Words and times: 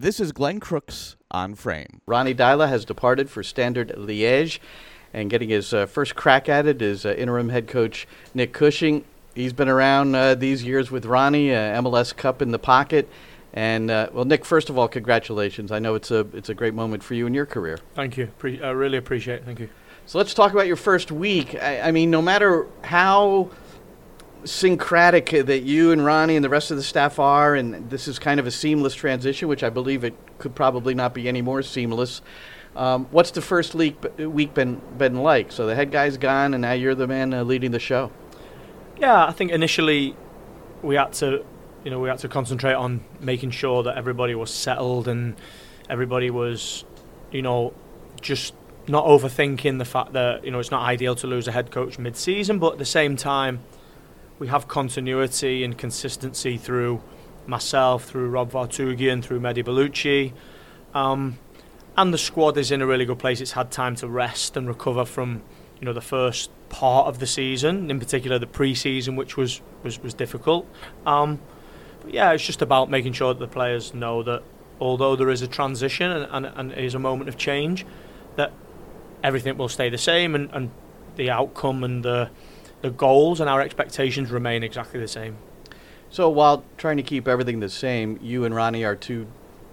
This 0.00 0.20
is 0.20 0.30
Glenn 0.30 0.60
Crooks 0.60 1.16
on 1.28 1.56
Frame. 1.56 2.02
Ronnie 2.06 2.32
Deila 2.32 2.68
has 2.68 2.84
departed 2.84 3.28
for 3.28 3.42
Standard 3.42 3.88
Liège, 3.96 4.60
and 5.12 5.28
getting 5.28 5.48
his 5.48 5.74
uh, 5.74 5.86
first 5.86 6.14
crack 6.14 6.48
at 6.48 6.68
it 6.68 6.80
is 6.80 7.04
uh, 7.04 7.14
interim 7.14 7.48
head 7.48 7.66
coach 7.66 8.06
Nick 8.32 8.52
Cushing. 8.52 9.04
He's 9.34 9.52
been 9.52 9.68
around 9.68 10.14
uh, 10.14 10.36
these 10.36 10.62
years 10.62 10.92
with 10.92 11.04
Ronnie, 11.04 11.52
uh, 11.52 11.82
MLS 11.82 12.16
Cup 12.16 12.40
in 12.40 12.52
the 12.52 12.60
pocket. 12.60 13.08
And 13.52 13.90
uh, 13.90 14.10
well, 14.12 14.24
Nick, 14.24 14.44
first 14.44 14.70
of 14.70 14.78
all, 14.78 14.86
congratulations. 14.86 15.72
I 15.72 15.80
know 15.80 15.96
it's 15.96 16.12
a 16.12 16.20
it's 16.32 16.48
a 16.48 16.54
great 16.54 16.74
moment 16.74 17.02
for 17.02 17.14
you 17.14 17.26
in 17.26 17.34
your 17.34 17.46
career. 17.46 17.80
Thank 17.96 18.16
you. 18.16 18.28
Pre- 18.38 18.62
I 18.62 18.70
really 18.70 18.98
appreciate 18.98 19.40
it. 19.40 19.46
Thank 19.46 19.58
you. 19.58 19.68
So 20.06 20.18
let's 20.18 20.32
talk 20.32 20.52
about 20.52 20.68
your 20.68 20.76
first 20.76 21.10
week. 21.10 21.56
I, 21.56 21.80
I 21.80 21.90
mean, 21.90 22.08
no 22.12 22.22
matter 22.22 22.68
how 22.82 23.50
syncretic 24.44 25.30
that 25.46 25.60
you 25.60 25.92
and 25.92 26.04
Ronnie 26.04 26.36
and 26.36 26.44
the 26.44 26.48
rest 26.48 26.70
of 26.70 26.76
the 26.76 26.82
staff 26.82 27.18
are, 27.18 27.54
and 27.54 27.90
this 27.90 28.08
is 28.08 28.18
kind 28.18 28.38
of 28.40 28.46
a 28.46 28.50
seamless 28.50 28.94
transition, 28.94 29.48
which 29.48 29.62
I 29.62 29.70
believe 29.70 30.04
it 30.04 30.14
could 30.38 30.54
probably 30.54 30.94
not 30.94 31.14
be 31.14 31.28
any 31.28 31.42
more 31.42 31.62
seamless. 31.62 32.22
Um, 32.76 33.06
what's 33.10 33.32
the 33.32 33.42
first 33.42 33.74
week, 33.74 33.96
week 34.18 34.54
been 34.54 34.80
been 34.96 35.16
like? 35.16 35.50
So 35.50 35.66
the 35.66 35.74
head 35.74 35.90
guy's 35.90 36.16
gone, 36.16 36.54
and 36.54 36.62
now 36.62 36.72
you're 36.72 36.94
the 36.94 37.06
man 37.06 37.34
uh, 37.34 37.42
leading 37.42 37.72
the 37.72 37.80
show. 37.80 38.12
Yeah, 38.98 39.26
I 39.26 39.32
think 39.32 39.50
initially 39.50 40.16
we 40.82 40.94
had 40.94 41.12
to, 41.14 41.44
you 41.84 41.90
know, 41.90 41.98
we 41.98 42.08
had 42.08 42.18
to 42.18 42.28
concentrate 42.28 42.74
on 42.74 43.04
making 43.20 43.50
sure 43.50 43.82
that 43.82 43.96
everybody 43.96 44.34
was 44.34 44.52
settled 44.52 45.08
and 45.08 45.36
everybody 45.90 46.30
was, 46.30 46.84
you 47.32 47.42
know, 47.42 47.74
just 48.20 48.54
not 48.86 49.04
overthinking 49.04 49.78
the 49.78 49.84
fact 49.84 50.12
that 50.14 50.44
you 50.44 50.50
know 50.50 50.58
it's 50.58 50.70
not 50.70 50.82
ideal 50.82 51.14
to 51.14 51.26
lose 51.26 51.46
a 51.46 51.52
head 51.52 51.70
coach 51.70 51.98
mid-season, 51.98 52.58
but 52.58 52.74
at 52.74 52.78
the 52.78 52.84
same 52.84 53.16
time 53.16 53.60
we 54.38 54.46
have 54.48 54.68
continuity 54.68 55.64
and 55.64 55.76
consistency 55.76 56.56
through 56.56 57.02
myself, 57.46 58.04
through 58.04 58.28
Rob 58.28 58.52
Vartughian, 58.52 59.22
through 59.22 59.40
Mehdi 59.40 59.64
Ballouchy. 59.64 60.32
Um, 60.94 61.38
and 61.96 62.14
the 62.14 62.18
squad 62.18 62.56
is 62.56 62.70
in 62.70 62.80
a 62.80 62.86
really 62.86 63.04
good 63.04 63.18
place. 63.18 63.40
It's 63.40 63.52
had 63.52 63.70
time 63.70 63.96
to 63.96 64.08
rest 64.08 64.56
and 64.56 64.68
recover 64.68 65.04
from, 65.04 65.42
you 65.80 65.86
know, 65.86 65.92
the 65.92 66.00
first 66.00 66.50
part 66.68 67.08
of 67.08 67.18
the 67.18 67.26
season, 67.26 67.90
in 67.90 67.98
particular 67.98 68.38
the 68.38 68.46
pre-season, 68.46 69.16
which 69.16 69.36
was 69.36 69.60
was, 69.82 70.00
was 70.00 70.14
difficult. 70.14 70.66
Um, 71.06 71.40
but 72.02 72.12
yeah, 72.12 72.32
it's 72.32 72.44
just 72.44 72.62
about 72.62 72.90
making 72.90 73.14
sure 73.14 73.34
that 73.34 73.40
the 73.40 73.48
players 73.48 73.94
know 73.94 74.22
that 74.22 74.42
although 74.80 75.16
there 75.16 75.30
is 75.30 75.42
a 75.42 75.48
transition 75.48 76.10
and, 76.10 76.46
and, 76.46 76.46
and 76.46 76.72
is 76.72 76.94
a 76.94 76.98
moment 76.98 77.28
of 77.28 77.36
change, 77.36 77.84
that 78.36 78.52
everything 79.22 79.56
will 79.56 79.68
stay 79.68 79.88
the 79.88 79.98
same 79.98 80.34
and, 80.34 80.50
and 80.52 80.70
the 81.16 81.30
outcome 81.30 81.82
and 81.82 82.04
the 82.04 82.30
the 82.80 82.90
goals 82.90 83.40
and 83.40 83.48
our 83.48 83.60
expectations 83.60 84.30
remain 84.30 84.62
exactly 84.62 85.00
the 85.00 85.08
same. 85.08 85.36
So 86.10 86.28
while 86.28 86.64
trying 86.76 86.96
to 86.96 87.02
keep 87.02 87.28
everything 87.28 87.60
the 87.60 87.68
same, 87.68 88.18
you 88.22 88.44
and 88.44 88.54
Ronnie 88.54 88.84
are 88.84 88.96
two 88.96 89.26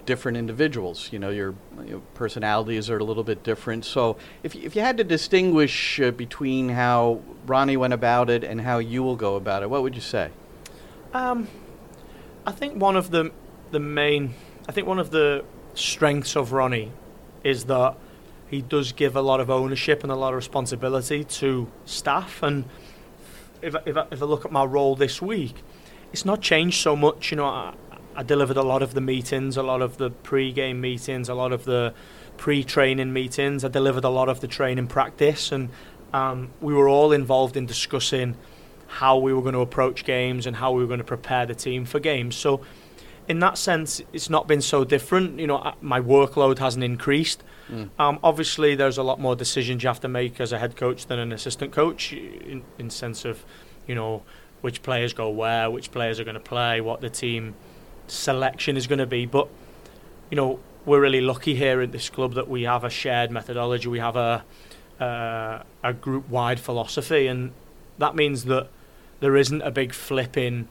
different 0.04 0.38
individuals. 0.38 1.08
You 1.12 1.18
know, 1.18 1.30
your, 1.30 1.54
your 1.84 2.00
personalities 2.14 2.88
are 2.90 2.98
a 2.98 3.04
little 3.04 3.24
bit 3.24 3.42
different. 3.42 3.84
So 3.84 4.16
if 4.42 4.54
if 4.54 4.76
you 4.76 4.82
had 4.82 4.96
to 4.98 5.04
distinguish 5.04 6.00
uh, 6.00 6.10
between 6.10 6.70
how 6.70 7.20
Ronnie 7.46 7.76
went 7.76 7.92
about 7.92 8.30
it 8.30 8.44
and 8.44 8.60
how 8.60 8.78
you 8.78 9.02
will 9.02 9.16
go 9.16 9.36
about 9.36 9.62
it, 9.62 9.70
what 9.70 9.82
would 9.82 9.94
you 9.94 10.00
say? 10.00 10.30
Um, 11.12 11.48
I 12.46 12.52
think 12.52 12.80
one 12.80 12.96
of 12.96 13.10
the 13.10 13.32
the 13.70 13.80
main, 13.80 14.34
I 14.68 14.72
think 14.72 14.86
one 14.86 14.98
of 14.98 15.10
the 15.10 15.44
strengths 15.74 16.36
of 16.36 16.52
Ronnie 16.52 16.92
is 17.42 17.64
that 17.64 17.96
he 18.48 18.62
does 18.62 18.92
give 18.92 19.16
a 19.16 19.20
lot 19.20 19.40
of 19.40 19.50
ownership 19.50 20.02
and 20.02 20.12
a 20.12 20.14
lot 20.14 20.28
of 20.28 20.36
responsibility 20.36 21.24
to 21.24 21.68
staff 21.84 22.42
and 22.42 22.64
if 23.62 23.74
if 23.86 23.96
I, 23.96 24.06
if 24.10 24.22
I 24.22 24.24
look 24.24 24.44
at 24.44 24.52
my 24.52 24.64
role 24.64 24.96
this 24.96 25.20
week, 25.20 25.56
it's 26.12 26.24
not 26.24 26.40
changed 26.40 26.80
so 26.80 26.96
much. 26.96 27.30
You 27.30 27.38
know, 27.38 27.46
I, 27.46 27.74
I 28.14 28.22
delivered 28.22 28.56
a 28.56 28.62
lot 28.62 28.82
of 28.82 28.94
the 28.94 29.00
meetings, 29.00 29.56
a 29.56 29.62
lot 29.62 29.82
of 29.82 29.98
the 29.98 30.10
pre-game 30.10 30.80
meetings, 30.80 31.28
a 31.28 31.34
lot 31.34 31.52
of 31.52 31.64
the 31.64 31.94
pre-training 32.36 33.12
meetings. 33.12 33.64
I 33.64 33.68
delivered 33.68 34.04
a 34.04 34.08
lot 34.08 34.28
of 34.28 34.40
the 34.40 34.46
training 34.46 34.86
practice, 34.86 35.52
and 35.52 35.70
um, 36.12 36.50
we 36.60 36.74
were 36.74 36.88
all 36.88 37.12
involved 37.12 37.56
in 37.56 37.66
discussing 37.66 38.36
how 38.86 39.18
we 39.18 39.32
were 39.32 39.42
going 39.42 39.54
to 39.54 39.60
approach 39.60 40.04
games 40.04 40.46
and 40.46 40.56
how 40.56 40.72
we 40.72 40.80
were 40.82 40.86
going 40.86 40.98
to 40.98 41.04
prepare 41.04 41.44
the 41.44 41.54
team 41.54 41.84
for 41.84 41.98
games. 41.98 42.36
So, 42.36 42.62
in 43.28 43.40
that 43.40 43.58
sense, 43.58 44.00
it's 44.12 44.30
not 44.30 44.46
been 44.46 44.62
so 44.62 44.84
different. 44.84 45.38
You 45.40 45.46
know, 45.46 45.74
my 45.80 46.00
workload 46.00 46.58
hasn't 46.58 46.84
increased. 46.84 47.42
Mm. 47.70 47.90
Um, 47.98 48.18
obviously, 48.22 48.74
there's 48.74 48.98
a 48.98 49.02
lot 49.02 49.18
more 49.18 49.34
decisions 49.34 49.82
you 49.82 49.88
have 49.88 50.00
to 50.00 50.08
make 50.08 50.40
as 50.40 50.52
a 50.52 50.58
head 50.58 50.76
coach 50.76 51.06
than 51.06 51.18
an 51.18 51.32
assistant 51.32 51.72
coach, 51.72 52.12
in, 52.12 52.62
in 52.78 52.90
sense 52.90 53.24
of, 53.24 53.44
you 53.86 53.94
know, 53.94 54.22
which 54.60 54.82
players 54.82 55.12
go 55.12 55.28
where, 55.28 55.70
which 55.70 55.90
players 55.90 56.20
are 56.20 56.24
going 56.24 56.34
to 56.34 56.40
play, 56.40 56.80
what 56.80 57.00
the 57.00 57.10
team 57.10 57.54
selection 58.06 58.76
is 58.76 58.86
going 58.86 59.00
to 59.00 59.06
be. 59.06 59.26
But, 59.26 59.48
you 60.30 60.36
know, 60.36 60.60
we're 60.84 61.00
really 61.00 61.20
lucky 61.20 61.56
here 61.56 61.80
at 61.80 61.90
this 61.90 62.08
club 62.08 62.34
that 62.34 62.48
we 62.48 62.62
have 62.62 62.84
a 62.84 62.90
shared 62.90 63.30
methodology. 63.30 63.88
We 63.88 63.98
have 63.98 64.16
a 64.16 64.44
uh, 65.00 65.62
a 65.82 65.92
group-wide 65.92 66.58
philosophy, 66.58 67.26
and 67.26 67.52
that 67.98 68.14
means 68.14 68.44
that 68.44 68.68
there 69.20 69.36
isn't 69.36 69.60
a 69.62 69.70
big 69.70 69.92
flip 69.92 70.36
in 70.36 70.68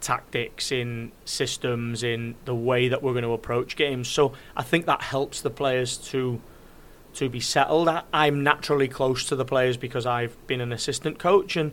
tactics, 0.00 0.72
in 0.72 1.12
systems, 1.24 2.02
in 2.02 2.34
the 2.44 2.54
way 2.54 2.88
that 2.88 3.02
we're 3.02 3.12
going 3.12 3.24
to 3.24 3.32
approach 3.32 3.76
games. 3.76 4.08
So 4.08 4.32
I 4.56 4.62
think 4.62 4.86
that 4.86 5.02
helps 5.02 5.40
the 5.40 5.50
players 5.50 5.96
to 6.08 6.40
to 7.12 7.28
be 7.28 7.40
settled. 7.40 7.88
I'm 8.12 8.44
naturally 8.44 8.86
close 8.86 9.24
to 9.26 9.36
the 9.36 9.44
players 9.44 9.76
because 9.76 10.06
I've 10.06 10.36
been 10.46 10.60
an 10.60 10.72
assistant 10.72 11.18
coach, 11.18 11.56
and 11.56 11.72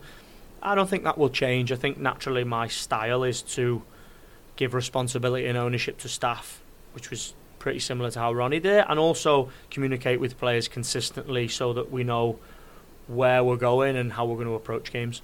I 0.63 0.73
don't 0.73 0.89
think 0.89 1.03
that 1.03 1.17
will 1.17 1.29
change. 1.29 1.71
I 1.71 1.75
think 1.75 1.99
naturally 1.99 2.43
my 2.43 2.67
style 2.67 3.23
is 3.23 3.43
to 3.53 3.83
give 4.55 4.73
responsibility 4.73 5.45
and 5.45 5.55
ownership 5.55 5.99
to 5.99 6.09
staff, 6.09 6.61
which 6.93 7.11
was 7.11 7.35
pretty 7.59 7.79
similar 7.79 8.09
to 8.09 8.19
how 8.19 8.33
Ronnie 8.33 8.59
did, 8.59 8.83
and 8.87 8.97
also 8.97 9.49
communicate 9.69 10.19
with 10.19 10.39
players 10.39 10.67
consistently 10.67 11.47
so 11.47 11.71
that 11.73 11.91
we 11.91 12.03
know 12.03 12.39
where 13.05 13.43
we're 13.43 13.57
going 13.57 13.95
and 13.95 14.13
how 14.13 14.25
we're 14.25 14.35
going 14.35 14.47
to 14.47 14.55
approach 14.55 14.91
games 14.91 15.21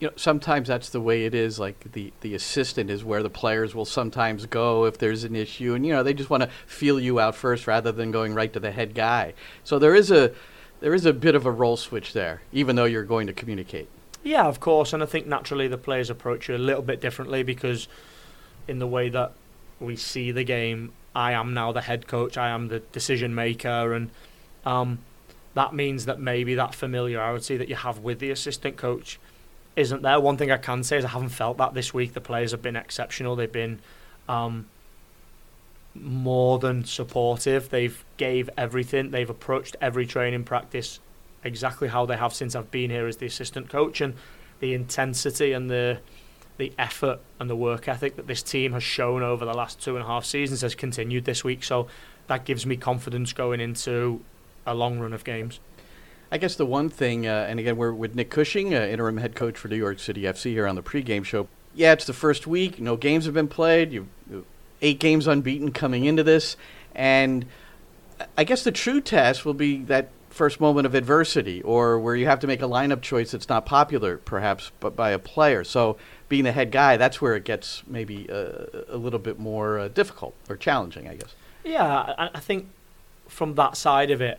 you 0.00 0.08
know, 0.08 0.12
sometimes 0.16 0.66
that's 0.66 0.88
the 0.88 1.00
way 1.00 1.26
it 1.26 1.34
is. 1.34 1.58
Like 1.58 1.92
the, 1.92 2.12
the 2.22 2.34
assistant 2.34 2.90
is 2.90 3.04
where 3.04 3.22
the 3.22 3.30
players 3.30 3.74
will 3.74 3.84
sometimes 3.84 4.46
go 4.46 4.86
if 4.86 4.98
there's 4.98 5.24
an 5.24 5.36
issue, 5.36 5.74
and 5.74 5.86
you 5.86 5.92
know 5.92 6.02
they 6.02 6.14
just 6.14 6.30
want 6.30 6.42
to 6.42 6.48
feel 6.66 6.98
you 6.98 7.20
out 7.20 7.36
first 7.36 7.66
rather 7.66 7.92
than 7.92 8.10
going 8.10 8.34
right 8.34 8.52
to 8.52 8.60
the 8.60 8.72
head 8.72 8.94
guy. 8.94 9.34
So 9.62 9.78
there 9.78 9.94
is 9.94 10.10
a 10.10 10.32
there 10.80 10.94
is 10.94 11.04
a 11.04 11.12
bit 11.12 11.34
of 11.34 11.44
a 11.44 11.50
role 11.50 11.76
switch 11.76 12.14
there, 12.14 12.40
even 12.50 12.76
though 12.76 12.86
you're 12.86 13.04
going 13.04 13.26
to 13.26 13.34
communicate. 13.34 13.88
Yeah, 14.24 14.46
of 14.46 14.58
course, 14.58 14.92
and 14.92 15.02
I 15.02 15.06
think 15.06 15.26
naturally 15.26 15.68
the 15.68 15.78
players 15.78 16.10
approach 16.10 16.48
you 16.48 16.56
a 16.56 16.58
little 16.58 16.82
bit 16.82 17.00
differently 17.00 17.42
because 17.42 17.86
in 18.66 18.78
the 18.78 18.86
way 18.86 19.10
that 19.10 19.32
we 19.78 19.96
see 19.96 20.30
the 20.30 20.44
game, 20.44 20.92
I 21.14 21.32
am 21.32 21.52
now 21.52 21.72
the 21.72 21.82
head 21.82 22.06
coach, 22.06 22.38
I 22.38 22.48
am 22.48 22.68
the 22.68 22.80
decision 22.80 23.34
maker, 23.34 23.92
and 23.92 24.10
um, 24.64 25.00
that 25.54 25.74
means 25.74 26.06
that 26.06 26.20
maybe 26.20 26.54
that 26.54 26.74
familiarity 26.74 27.58
that 27.58 27.68
you 27.68 27.76
have 27.76 27.98
with 27.98 28.18
the 28.18 28.30
assistant 28.30 28.76
coach 28.76 29.18
isn't 29.76 30.02
there. 30.02 30.20
One 30.20 30.36
thing 30.36 30.50
I 30.50 30.56
can 30.56 30.82
say 30.82 30.98
is 30.98 31.04
I 31.04 31.08
haven't 31.08 31.30
felt 31.30 31.58
that 31.58 31.74
this 31.74 31.94
week. 31.94 32.14
The 32.14 32.20
players 32.20 32.50
have 32.50 32.62
been 32.62 32.76
exceptional. 32.76 33.36
They've 33.36 33.50
been 33.50 33.80
um, 34.28 34.66
more 35.94 36.58
than 36.58 36.84
supportive. 36.84 37.70
They've 37.70 38.04
gave 38.16 38.50
everything. 38.56 39.10
They've 39.10 39.30
approached 39.30 39.76
every 39.80 40.06
training 40.06 40.44
practice 40.44 41.00
exactly 41.42 41.88
how 41.88 42.06
they 42.06 42.16
have 42.16 42.34
since 42.34 42.54
I've 42.54 42.70
been 42.70 42.90
here 42.90 43.06
as 43.06 43.16
the 43.16 43.26
assistant 43.26 43.68
coach, 43.68 44.00
and 44.00 44.14
the 44.60 44.74
intensity 44.74 45.52
and 45.52 45.70
the 45.70 45.98
the 46.58 46.72
effort 46.78 47.20
and 47.38 47.48
the 47.48 47.56
work 47.56 47.88
ethic 47.88 48.16
that 48.16 48.26
this 48.26 48.42
team 48.42 48.72
has 48.72 48.82
shown 48.82 49.22
over 49.22 49.46
the 49.46 49.54
last 49.54 49.80
two 49.80 49.96
and 49.96 50.04
a 50.04 50.06
half 50.06 50.26
seasons 50.26 50.60
has 50.60 50.74
continued 50.74 51.24
this 51.24 51.42
week. 51.42 51.64
So 51.64 51.86
that 52.26 52.44
gives 52.44 52.66
me 52.66 52.76
confidence 52.76 53.32
going 53.32 53.60
into 53.60 54.20
a 54.66 54.74
long 54.74 54.98
run 54.98 55.14
of 55.14 55.24
games. 55.24 55.58
I 56.32 56.38
guess 56.38 56.54
the 56.54 56.66
one 56.66 56.88
thing, 56.88 57.26
uh, 57.26 57.46
and 57.48 57.58
again, 57.58 57.76
we're 57.76 57.92
with 57.92 58.14
Nick 58.14 58.30
Cushing, 58.30 58.72
uh, 58.74 58.82
interim 58.82 59.16
head 59.16 59.34
coach 59.34 59.58
for 59.58 59.68
New 59.68 59.76
York 59.76 59.98
City 59.98 60.22
FC 60.22 60.52
here 60.52 60.66
on 60.66 60.76
the 60.76 60.82
pregame 60.82 61.24
show. 61.24 61.48
Yeah, 61.74 61.92
it's 61.92 62.04
the 62.04 62.12
first 62.12 62.46
week. 62.46 62.80
No 62.80 62.96
games 62.96 63.24
have 63.24 63.34
been 63.34 63.48
played. 63.48 63.92
You 63.92 64.06
eight 64.82 64.98
games 64.98 65.26
unbeaten 65.26 65.72
coming 65.72 66.04
into 66.04 66.22
this, 66.22 66.56
and 66.94 67.46
I 68.36 68.44
guess 68.44 68.64
the 68.64 68.72
true 68.72 69.00
test 69.00 69.44
will 69.44 69.54
be 69.54 69.82
that 69.84 70.10
first 70.30 70.60
moment 70.60 70.86
of 70.86 70.94
adversity, 70.94 71.60
or 71.62 71.98
where 71.98 72.14
you 72.14 72.26
have 72.26 72.40
to 72.40 72.46
make 72.46 72.62
a 72.62 72.66
lineup 72.66 73.02
choice 73.02 73.32
that's 73.32 73.48
not 73.48 73.66
popular, 73.66 74.16
perhaps, 74.18 74.70
but 74.80 74.94
by 74.94 75.10
a 75.10 75.18
player. 75.18 75.64
So, 75.64 75.96
being 76.28 76.44
the 76.44 76.52
head 76.52 76.70
guy, 76.70 76.96
that's 76.96 77.20
where 77.20 77.34
it 77.34 77.44
gets 77.44 77.82
maybe 77.86 78.26
a, 78.28 78.84
a 78.88 78.96
little 78.96 79.18
bit 79.18 79.38
more 79.38 79.80
uh, 79.80 79.88
difficult 79.88 80.34
or 80.48 80.56
challenging, 80.56 81.08
I 81.08 81.16
guess. 81.16 81.34
Yeah, 81.64 81.84
I, 81.86 82.30
I 82.34 82.40
think 82.40 82.68
from 83.28 83.56
that 83.56 83.76
side 83.76 84.10
of 84.10 84.20
it, 84.20 84.38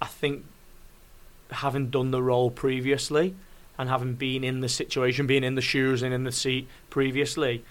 I 0.00 0.06
think 0.06 0.44
having 1.54 1.90
done 1.90 2.10
the 2.10 2.22
role 2.22 2.50
previously 2.50 3.34
and 3.78 3.88
having 3.88 4.14
been 4.14 4.44
in 4.44 4.60
the 4.60 4.68
situation, 4.68 5.26
being 5.26 5.44
in 5.44 5.54
the 5.54 5.62
shoes 5.62 6.02
and 6.02 6.14
in 6.14 6.24
the 6.24 6.32
seat 6.32 6.68
previously, 6.90 7.64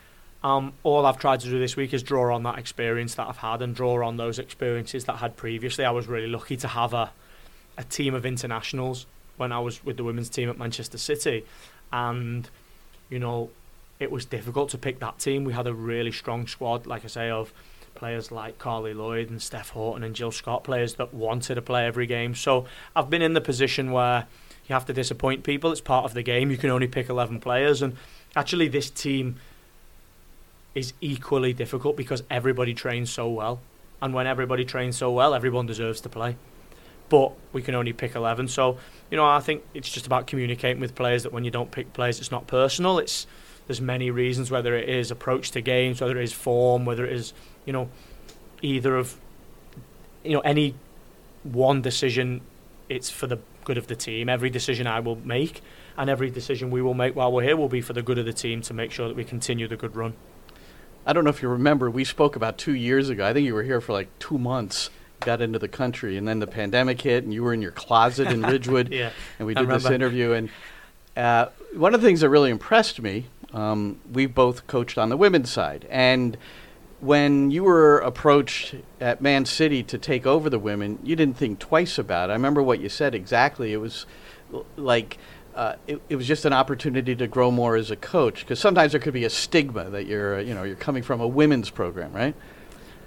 um, 0.44 0.74
all 0.84 1.06
I've 1.06 1.18
tried 1.18 1.40
to 1.42 1.50
do 1.50 1.58
this 1.58 1.76
week 1.76 1.94
is 1.94 2.04
draw 2.04 2.36
on 2.36 2.44
that 2.44 2.58
experience 2.60 3.16
that 3.16 3.28
I've 3.28 3.38
had 3.38 3.62
and 3.62 3.74
draw 3.74 4.06
on 4.06 4.18
those 4.18 4.40
experiences 4.40 5.06
that 5.06 5.14
I 5.14 5.18
had 5.18 5.38
previously. 5.38 5.86
I 5.86 5.92
was 5.92 6.08
really 6.08 6.28
lucky 6.28 6.58
to 6.58 6.68
have 6.68 6.94
a, 6.94 7.12
a 7.78 7.84
team 7.84 8.14
of 8.14 8.26
internationals 8.26 9.06
when 9.38 9.52
I 9.52 9.60
was 9.60 9.84
with 9.86 9.98
the 9.98 10.04
women's 10.04 10.30
team 10.30 10.50
at 10.50 10.58
Manchester 10.58 10.98
City. 10.98 11.46
And, 11.92 12.50
you 13.10 13.20
know, 13.20 13.52
it 14.00 14.12
was 14.12 14.26
difficult 14.26 14.70
to 14.72 14.78
pick 14.78 15.00
that 15.00 15.20
team. 15.20 15.46
We 15.46 15.54
had 15.54 15.68
a 15.68 15.74
really 15.74 16.12
strong 16.12 16.48
squad, 16.48 16.86
like 16.86 17.06
I 17.06 17.08
say, 17.08 17.30
of 17.30 17.54
players 17.96 18.32
like 18.32 18.58
Carli 18.60 18.94
Lloyd 18.94 19.30
and 19.30 19.42
Steph 19.42 19.70
Houghton 19.70 20.04
and 20.04 20.16
Jill 20.16 20.32
Scott, 20.32 20.64
players 20.64 20.96
that 20.96 21.14
wanted 21.14 21.56
to 21.56 21.62
play 21.62 21.86
every 21.86 22.06
game. 22.06 22.36
So 22.36 22.66
I've 22.96 23.10
been 23.10 23.22
in 23.22 23.34
the 23.34 23.42
position 23.42 23.92
where 23.92 24.28
you 24.68 24.74
have 24.74 24.86
to 24.86 24.94
disappoint 24.94 25.44
people. 25.44 25.72
It's 25.72 25.82
part 25.82 26.06
of 26.06 26.14
the 26.14 26.24
game. 26.24 26.52
You 26.52 26.58
can 26.58 26.70
only 26.70 26.88
pick 26.88 27.10
11 27.10 27.40
players. 27.40 27.82
And 27.82 27.96
actually, 28.36 28.68
this 28.68 28.90
team 28.90 29.38
is 30.76 30.94
equally 31.02 31.54
difficult 31.54 31.98
because 31.98 32.24
everybody 32.30 32.74
trains 32.74 33.10
so 33.10 33.30
well. 33.30 33.60
And 34.02 34.14
when 34.14 34.28
everybody 34.28 34.66
trains 34.66 34.98
so 34.98 35.12
well, 35.12 35.34
everyone 35.34 35.66
deserves 35.66 36.02
to 36.02 36.10
play. 36.10 36.36
But 37.10 37.34
we 37.52 37.62
can 37.62 37.76
only 37.76 37.94
pick 37.94 38.16
11. 38.16 38.48
So, 38.48 38.78
you 39.12 39.18
know, 39.18 39.26
I 39.26 39.40
think 39.40 39.64
it's 39.74 39.90
just 39.90 40.06
about 40.08 40.28
communicating 40.28 40.82
with 40.82 40.96
players 40.96 41.24
that 41.24 41.32
when 41.32 41.44
you 41.44 41.52
don't 41.52 41.72
pick 41.72 41.94
players, 41.94 42.20
it's 42.20 42.32
not 42.32 42.48
personal. 42.48 43.00
It's 43.00 43.28
there's 43.68 43.82
many 43.82 44.12
reasons, 44.12 44.52
whether 44.52 44.76
it 44.76 44.90
is 44.90 45.12
approach 45.12 45.52
to 45.52 45.62
games, 45.62 46.02
whether 46.02 46.18
it 46.18 46.24
is 46.24 46.34
form, 46.34 46.86
whether 46.86 47.06
it 47.06 47.14
is, 47.14 47.34
you 47.66 47.74
know, 47.74 47.90
either 48.62 48.98
of, 48.98 49.16
you 50.24 50.32
know, 50.32 50.42
any 50.42 50.76
one 51.44 51.82
decision, 51.82 52.42
it's 52.90 53.10
for 53.10 53.28
the 53.28 53.40
good 53.64 53.78
of 53.78 53.88
the 53.88 53.96
team. 53.96 54.30
Every 54.30 54.50
decision 54.50 54.88
I 54.88 55.00
will 55.00 55.16
make 55.16 55.62
and 55.98 56.10
every 56.10 56.30
decision 56.30 56.72
we 56.72 56.82
will 56.82 56.94
make 56.94 57.16
while 57.16 57.32
we're 57.32 57.44
here 57.44 57.56
will 57.56 57.70
be 57.70 57.82
for 57.82 57.94
the 57.94 58.02
good 58.02 58.18
of 58.18 58.26
the 58.26 58.34
team 58.34 58.62
to 58.62 58.74
make 58.74 58.92
sure 58.92 59.08
that 59.08 59.16
we 59.16 59.24
continue 59.24 59.68
the 59.68 59.78
good 59.78 59.96
run. 59.96 60.14
I 61.06 61.14
don't 61.14 61.24
know 61.24 61.30
if 61.30 61.42
you 61.42 61.50
remember, 61.50 61.90
we 61.92 62.06
spoke 62.06 62.36
about 62.36 62.58
two 62.58 62.74
years 62.74 63.10
ago. 63.10 63.26
I 63.26 63.34
think 63.34 63.46
you 63.46 63.54
were 63.54 63.64
here 63.64 63.82
for 63.82 63.92
like 63.92 64.08
two 64.20 64.38
months, 64.38 64.90
got 65.20 65.42
into 65.42 65.60
the 65.60 65.68
country, 65.68 66.18
and 66.18 66.28
then 66.28 66.40
the 66.40 66.48
pandemic 66.48 67.02
hit, 67.02 67.26
and 67.26 67.34
you 67.34 67.44
were 67.44 67.54
in 67.54 67.62
your 67.62 67.72
closet 67.72 68.28
in 68.30 68.42
Ridgewood, 68.44 68.92
yeah, 68.92 69.12
and 69.38 69.46
we 69.46 69.54
did 69.54 69.68
this 69.68 69.86
interview. 69.86 70.32
And 70.32 70.50
uh, 71.18 71.48
one 71.74 71.94
of 71.94 72.02
the 72.02 72.08
things 72.08 72.22
that 72.22 72.30
really 72.30 72.52
impressed 72.52 73.02
me, 73.02 73.26
um, 73.54 74.00
we 74.12 74.26
both 74.26 74.68
coached 74.68 74.98
on 74.98 75.10
the 75.10 75.18
women's 75.18 75.52
side, 75.52 75.88
and 75.90 76.38
when 77.00 77.52
you 77.52 77.64
were 77.64 78.00
approached 78.00 78.76
at 79.02 79.22
Man 79.22 79.46
City 79.46 79.84
to 79.84 79.98
take 79.98 80.26
over 80.26 80.50
the 80.50 80.60
women, 80.60 81.00
you 81.04 81.18
didn't 81.18 81.36
think 81.36 81.60
twice 81.60 81.98
about 81.98 82.30
it. 82.30 82.34
I 82.34 82.36
remember 82.36 82.64
what 82.64 82.80
you 82.80 82.88
said 82.88 83.14
exactly. 83.14 83.74
It 83.74 83.78
was 83.78 84.06
like 84.78 85.18
uh, 85.56 85.76
it, 85.86 86.02
it, 86.10 86.16
was 86.16 86.28
just 86.28 86.46
an 86.46 86.54
opportunity 86.54 87.16
to 87.16 87.28
grow 87.28 87.52
more 87.52 87.76
as 87.76 87.92
a 87.92 87.96
coach 87.96 88.40
because 88.40 88.60
sometimes 88.60 88.94
there 88.94 89.02
could 89.02 89.14
be 89.14 89.26
a 89.26 89.30
stigma 89.30 89.90
that 89.90 90.06
you're 90.08 90.40
you 90.40 90.54
know 90.54 90.64
you're 90.64 90.76
coming 90.76 91.04
from 91.04 91.22
a 91.22 91.28
women's 91.28 91.70
program 91.70 92.12
right 92.12 92.36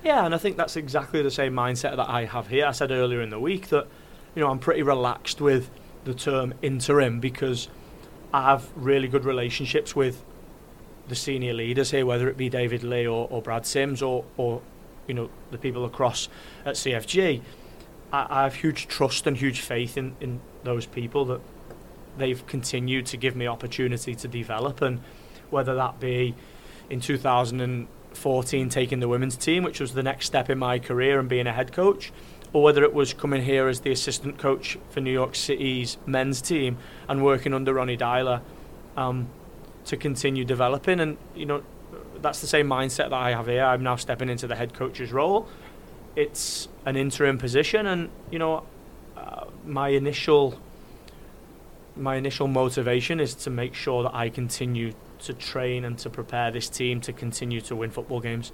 yeah 0.04 0.25
and 0.25 0.34
i 0.34 0.38
think 0.38 0.56
that's 0.56 0.76
exactly 0.76 1.22
the 1.22 1.31
same 1.31 1.52
mindset 1.52 1.96
that 1.96 2.08
i 2.08 2.25
have 2.25 2.49
here 2.49 2.66
i 2.66 2.70
said 2.70 2.92
earlier 2.92 3.20
in 3.20 3.31
the 3.31 3.40
week 3.40 3.69
that 3.69 3.87
you 4.34 4.42
know 4.42 4.50
i'm 4.50 4.58
pretty 4.58 4.82
relaxed 4.82 5.40
with 5.40 5.70
the 6.04 6.14
term 6.14 6.54
interim 6.62 7.19
because 7.19 7.69
i 8.32 8.42
have 8.50 8.70
really 8.76 9.08
good 9.08 9.25
relationships 9.25 9.96
with 9.96 10.22
the 11.08 11.14
senior 11.14 11.52
leaders 11.52 11.90
here 11.90 12.04
whether 12.04 12.28
it 12.28 12.36
be 12.36 12.48
david 12.48 12.82
lee 12.82 13.06
or, 13.06 13.28
or 13.30 13.40
brad 13.40 13.64
sims 13.64 14.02
or, 14.02 14.24
or 14.36 14.60
you 15.06 15.14
know 15.14 15.30
the 15.50 15.58
people 15.58 15.84
across 15.84 16.28
at 16.64 16.74
cfg 16.74 17.40
I, 18.12 18.26
I 18.28 18.42
have 18.44 18.54
huge 18.54 18.88
trust 18.88 19.26
and 19.26 19.36
huge 19.36 19.60
faith 19.60 19.96
in, 19.96 20.16
in 20.20 20.40
those 20.64 20.86
people 20.86 21.24
that 21.26 21.40
they've 22.16 22.44
continued 22.46 23.06
to 23.06 23.16
give 23.16 23.36
me 23.36 23.46
opportunity 23.46 24.14
to 24.14 24.28
develop, 24.28 24.80
and 24.82 25.00
whether 25.50 25.74
that 25.74 26.00
be 26.00 26.34
in 26.88 27.00
2014 27.00 28.68
taking 28.68 29.00
the 29.00 29.08
women's 29.08 29.36
team, 29.36 29.62
which 29.64 29.80
was 29.80 29.94
the 29.94 30.02
next 30.02 30.26
step 30.26 30.48
in 30.48 30.58
my 30.58 30.78
career 30.78 31.18
and 31.20 31.28
being 31.28 31.46
a 31.46 31.52
head 31.52 31.72
coach, 31.72 32.12
or 32.52 32.62
whether 32.62 32.82
it 32.84 32.94
was 32.94 33.12
coming 33.12 33.42
here 33.42 33.68
as 33.68 33.80
the 33.80 33.90
assistant 33.90 34.38
coach 34.38 34.78
for 34.90 35.00
New 35.00 35.12
York 35.12 35.34
City's 35.34 35.98
men's 36.06 36.40
team 36.40 36.78
and 37.08 37.22
working 37.22 37.52
under 37.52 37.74
Ronnie 37.74 37.96
Deila 37.96 38.40
um, 38.96 39.28
to 39.86 39.96
continue 39.96 40.44
developing. 40.44 41.00
And 41.00 41.16
you 41.34 41.46
know, 41.46 41.62
that's 42.20 42.40
the 42.40 42.46
same 42.46 42.68
mindset 42.68 43.10
that 43.10 43.14
I 43.14 43.30
have 43.30 43.46
here. 43.46 43.64
I'm 43.64 43.82
now 43.82 43.96
stepping 43.96 44.28
into 44.28 44.46
the 44.46 44.56
head 44.56 44.74
coach's 44.74 45.12
role. 45.12 45.48
It's 46.14 46.68
an 46.84 46.96
interim 46.96 47.38
position, 47.38 47.86
and 47.86 48.10
you 48.30 48.38
know, 48.38 48.64
uh, 49.16 49.46
my 49.64 49.88
initial 49.88 50.60
my 51.96 52.16
initial 52.16 52.46
motivation 52.46 53.20
is 53.20 53.34
to 53.34 53.50
make 53.50 53.74
sure 53.74 54.02
that 54.02 54.14
I 54.14 54.28
continue 54.28 54.92
to 55.20 55.32
train 55.32 55.84
and 55.84 55.98
to 55.98 56.10
prepare 56.10 56.50
this 56.50 56.68
team 56.68 57.00
to 57.00 57.12
continue 57.12 57.60
to 57.62 57.74
win 57.74 57.90
football 57.90 58.20
games. 58.20 58.52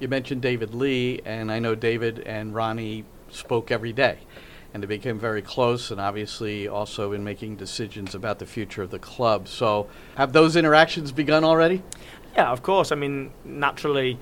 You 0.00 0.08
mentioned 0.08 0.42
David 0.42 0.74
Lee, 0.74 1.20
and 1.24 1.52
I 1.52 1.60
know 1.60 1.76
David 1.76 2.20
and 2.20 2.54
Ronnie 2.54 3.04
spoke 3.30 3.70
every 3.70 3.92
day, 3.92 4.18
and 4.72 4.82
they 4.82 4.86
became 4.86 5.18
very 5.18 5.42
close, 5.42 5.90
and 5.90 6.00
obviously 6.00 6.66
also 6.66 7.12
in 7.12 7.22
making 7.22 7.56
decisions 7.56 8.14
about 8.14 8.38
the 8.38 8.46
future 8.46 8.82
of 8.82 8.90
the 8.90 8.98
club. 8.98 9.48
So, 9.48 9.88
have 10.16 10.32
those 10.32 10.56
interactions 10.56 11.12
begun 11.12 11.44
already? 11.44 11.82
Yeah, 12.36 12.50
of 12.50 12.62
course. 12.62 12.92
I 12.92 12.94
mean, 12.94 13.32
naturally, 13.44 14.18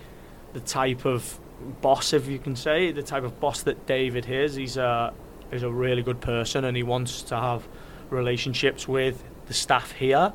the 0.53 0.61
type 0.61 1.05
of 1.05 1.39
boss, 1.81 2.13
if 2.13 2.27
you 2.27 2.39
can 2.39 2.57
say, 2.57 2.91
the 2.91 3.03
type 3.03 3.23
of 3.23 3.39
boss 3.39 3.63
that 3.63 3.87
David 3.87 4.29
is, 4.29 4.57
he's 4.57 4.77
a, 4.77 5.13
he's 5.51 5.63
a 5.63 5.71
really 5.71 6.03
good 6.03 6.21
person, 6.21 6.65
and 6.65 6.77
he 6.77 6.83
wants 6.83 7.23
to 7.23 7.37
have 7.37 7.69
relationships 8.11 8.89
with 8.89 9.23
the 9.47 9.55
staff 9.55 9.93
here, 9.93 10.33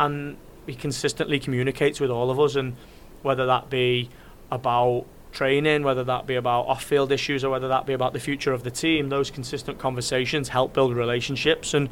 and 0.00 0.36
he 0.66 0.74
consistently 0.74 1.38
communicates 1.38 2.00
with 2.00 2.10
all 2.10 2.30
of 2.30 2.40
us, 2.40 2.56
and 2.56 2.74
whether 3.22 3.46
that 3.46 3.70
be 3.70 4.08
about 4.50 5.06
training, 5.32 5.82
whether 5.82 6.04
that 6.04 6.26
be 6.26 6.34
about 6.34 6.66
off-field 6.66 7.10
issues, 7.10 7.44
or 7.44 7.50
whether 7.50 7.68
that 7.68 7.86
be 7.86 7.92
about 7.92 8.12
the 8.12 8.20
future 8.20 8.52
of 8.52 8.62
the 8.62 8.70
team, 8.70 9.08
those 9.08 9.30
consistent 9.30 9.78
conversations 9.78 10.48
help 10.48 10.72
build 10.72 10.94
relationships. 10.94 11.74
And 11.74 11.88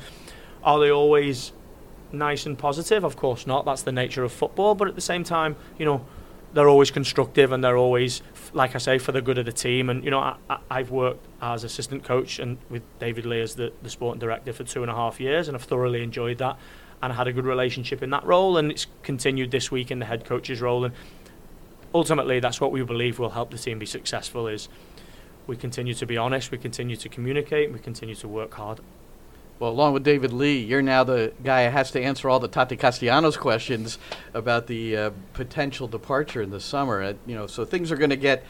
are 0.62 0.78
they 0.78 0.90
always 0.90 1.52
nice 2.12 2.46
and 2.46 2.58
positive? 2.58 3.04
Of 3.04 3.16
course 3.16 3.46
not. 3.46 3.64
That's 3.64 3.82
the 3.82 3.92
nature 3.92 4.22
of 4.24 4.32
football. 4.32 4.74
But 4.74 4.88
at 4.88 4.94
the 4.94 5.00
same 5.00 5.24
time, 5.24 5.56
you 5.78 5.84
know, 5.84 6.04
they're 6.52 6.68
always 6.68 6.90
constructive 6.90 7.52
and 7.52 7.62
they're 7.62 7.76
always, 7.76 8.22
like 8.52 8.74
I 8.74 8.78
say, 8.78 8.98
for 8.98 9.12
the 9.12 9.22
good 9.22 9.38
of 9.38 9.46
the 9.46 9.52
team. 9.52 9.88
And 9.88 10.04
you 10.04 10.10
know, 10.10 10.18
I, 10.48 10.56
have 10.70 10.90
worked 10.90 11.24
as 11.40 11.64
assistant 11.64 12.04
coach 12.04 12.38
and 12.38 12.58
with 12.68 12.82
David 12.98 13.24
Lee 13.24 13.40
as 13.40 13.54
the, 13.54 13.72
the 13.82 13.90
sporting 13.90 14.18
director 14.18 14.52
for 14.52 14.64
two 14.64 14.82
and 14.82 14.90
a 14.90 14.94
half 14.94 15.20
years, 15.20 15.48
and 15.48 15.56
I've 15.56 15.64
thoroughly 15.64 16.02
enjoyed 16.02 16.38
that. 16.38 16.58
And 17.02 17.14
had 17.14 17.26
a 17.26 17.32
good 17.32 17.46
relationship 17.46 18.02
in 18.02 18.10
that 18.10 18.26
role, 18.26 18.58
and 18.58 18.70
it's 18.70 18.86
continued 19.02 19.50
this 19.50 19.70
week 19.70 19.90
in 19.90 20.00
the 20.00 20.04
head 20.04 20.26
coach's 20.26 20.60
role. 20.60 20.84
And 20.84 20.94
ultimately, 21.94 22.40
that's 22.40 22.60
what 22.60 22.72
we 22.72 22.82
believe 22.82 23.18
will 23.18 23.30
help 23.30 23.50
the 23.50 23.58
team 23.58 23.78
be 23.78 23.86
successful. 23.86 24.46
Is 24.46 24.68
we 25.46 25.56
continue 25.56 25.94
to 25.94 26.06
be 26.06 26.16
honest, 26.16 26.50
we 26.50 26.58
continue 26.58 26.96
to 26.96 27.08
communicate, 27.08 27.72
we 27.72 27.78
continue 27.78 28.14
to 28.16 28.28
work 28.28 28.54
hard. 28.54 28.80
Well, 29.58 29.70
along 29.70 29.92
with 29.92 30.04
David 30.04 30.32
Lee, 30.32 30.58
you're 30.58 30.80
now 30.80 31.04
the 31.04 31.34
guy 31.44 31.66
who 31.66 31.70
has 31.72 31.90
to 31.90 32.02
answer 32.02 32.30
all 32.30 32.40
the 32.40 32.48
Tati 32.48 32.76
Castellanos 32.76 33.36
questions 33.36 33.98
about 34.32 34.68
the 34.68 34.96
uh, 34.96 35.10
potential 35.34 35.86
departure 35.86 36.40
in 36.40 36.48
the 36.48 36.60
summer. 36.60 37.02
Uh, 37.02 37.12
you 37.26 37.34
know, 37.34 37.46
so 37.46 37.66
things 37.66 37.92
are 37.92 37.96
going 37.96 38.10
to 38.10 38.16
get 38.16 38.42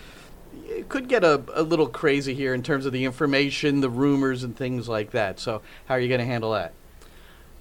it 0.69 0.89
could 0.89 1.09
get 1.09 1.25
a, 1.25 1.43
a 1.55 1.63
little 1.63 1.87
crazy 1.87 2.35
here 2.35 2.55
in 2.55 2.63
terms 2.63 2.87
of 2.87 2.93
the 2.93 3.05
information, 3.05 3.81
the 3.81 3.91
rumors, 3.91 4.43
and 4.45 4.57
things 4.57 4.89
like 4.89 5.11
that. 5.13 5.39
So, 5.39 5.63
how 5.87 5.95
are 5.95 6.01
you 6.01 6.09
going 6.09 6.21
to 6.21 6.27
handle 6.27 6.53
that? 6.53 6.73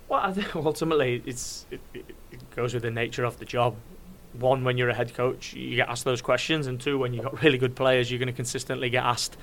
Well, 0.07 0.19
I 0.21 0.31
think 0.31 0.55
ultimately 0.55 1.21
it's 1.25 1.65
it, 1.71 1.81
it 1.93 2.55
goes 2.55 2.73
with 2.73 2.83
the 2.83 2.91
nature 2.91 3.23
of 3.23 3.39
the 3.39 3.45
job. 3.45 3.75
One, 4.33 4.63
when 4.63 4.77
you're 4.77 4.89
a 4.89 4.93
head 4.93 5.13
coach, 5.13 5.53
you 5.53 5.75
get 5.75 5.89
asked 5.89 6.05
those 6.05 6.21
questions, 6.21 6.67
and 6.67 6.79
two, 6.79 6.97
when 6.97 7.13
you've 7.13 7.23
got 7.23 7.41
really 7.43 7.57
good 7.57 7.75
players, 7.75 8.11
you're 8.11 8.19
going 8.19 8.27
to 8.27 8.33
consistently 8.33 8.89
get 8.89 9.03
asked 9.03 9.37